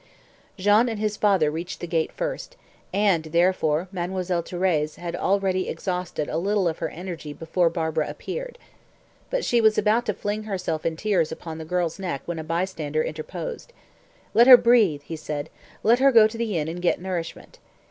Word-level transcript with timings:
Jean 0.57 0.89
and 0.89 0.97
his 0.97 1.15
father 1.15 1.51
reached 1.51 1.79
the 1.79 1.85
gate 1.85 2.11
first, 2.11 2.57
and, 2.91 3.25
therefore, 3.25 3.87
Mademoiselle 3.91 4.41
Thérèse 4.41 4.95
had 4.95 5.15
already 5.15 5.69
exhausted 5.69 6.27
a 6.27 6.39
little 6.39 6.67
of 6.67 6.79
her 6.79 6.89
energy 6.89 7.33
before 7.33 7.69
Barbara 7.69 8.09
appeared. 8.09 8.57
But 9.29 9.45
she 9.45 9.61
was 9.61 9.77
about 9.77 10.07
to 10.07 10.15
fling 10.15 10.45
herself 10.45 10.87
in 10.87 10.95
tears 10.95 11.31
upon 11.31 11.59
the 11.59 11.65
girl's 11.65 11.99
neck 11.99 12.23
when 12.25 12.39
a 12.39 12.43
bystander 12.43 13.03
interposed. 13.03 13.73
"Let 14.33 14.47
her 14.47 14.57
breathe," 14.57 15.03
he 15.03 15.15
said. 15.15 15.51
"Let 15.83 15.99
her 15.99 16.11
go 16.11 16.25
to 16.25 16.37
the 16.39 16.57
inn 16.57 16.67
and 16.67 16.81
get 16.81 16.99
nourishment." 16.99 17.59